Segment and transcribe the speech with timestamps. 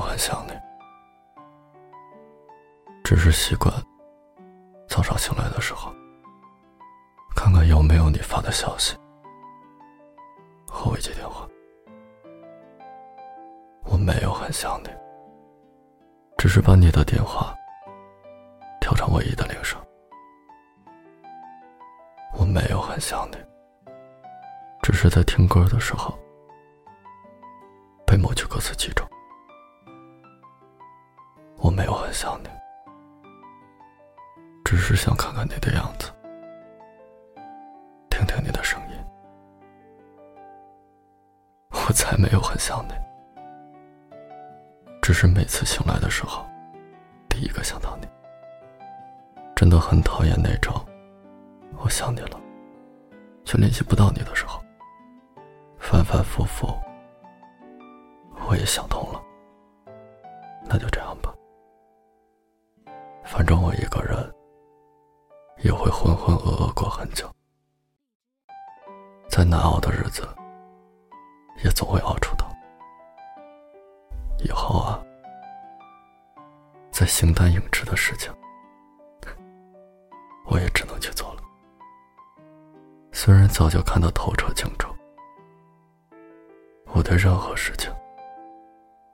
[0.00, 0.52] 我很想你，
[3.04, 3.70] 只是习惯
[4.88, 5.92] 早上醒来的时候，
[7.36, 8.96] 看看有没有你发的消息，
[10.66, 11.46] 和我接电话。
[13.84, 14.88] 我没有很想你，
[16.38, 17.54] 只是把你的电话
[18.80, 19.78] 调成唯一的铃声。
[22.38, 23.36] 我没有很想你，
[24.82, 26.18] 只是在听歌的时候
[28.06, 29.06] 被某句歌词击中。
[32.10, 32.48] 很想你，
[34.64, 36.10] 只是想看看你的样子，
[38.10, 38.96] 听听你的声音。
[41.70, 42.94] 我才没有很想你，
[45.00, 46.44] 只是每次醒来的时候，
[47.28, 48.08] 第一个想到你。
[49.54, 50.74] 真的很讨厌那种，
[51.78, 52.40] 我想你了，
[53.44, 54.60] 却联系不到你的时候，
[55.78, 56.66] 反反复复。
[58.48, 59.22] 我也想通了，
[60.64, 61.09] 那就这样。
[63.90, 64.34] 个人
[65.58, 67.28] 也会浑浑噩噩过很久，
[69.28, 70.26] 再难熬的日子
[71.62, 72.46] 也总会熬出头。
[74.38, 75.02] 以后啊，
[76.90, 78.32] 再形单影只的事情，
[80.46, 81.42] 我也只能去做了。
[83.12, 84.88] 虽然早就看得透彻清楚，
[86.86, 87.92] 我对任何事情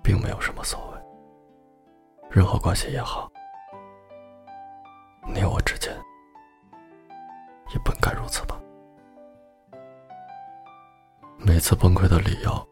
[0.03, 0.99] 并没有什么所谓，
[2.31, 3.29] 任何关系也好。
[8.07, 8.57] 该如此吧。
[11.39, 12.69] 每次崩溃的理由，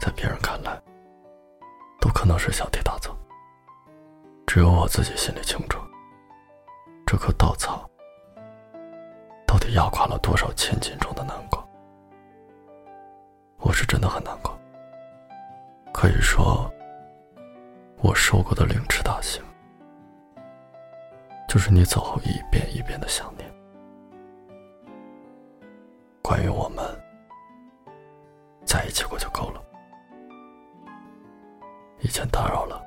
[0.00, 0.80] 在别人看来，
[2.00, 3.16] 都可能是小题大做。
[4.46, 5.80] 只有我自己心里清楚，
[7.04, 7.90] 这棵稻草
[9.44, 11.60] 到底压垮了多少千斤重的南瓜。
[13.58, 14.56] 我是真的很难过，
[15.92, 16.72] 可以说，
[18.02, 19.42] 我受过的凌迟大刑。
[21.48, 23.28] 就是你走后一遍一遍的想。
[26.30, 26.86] 关于我们
[28.64, 29.60] 在一起过就够了，
[31.98, 32.80] 以前打扰了。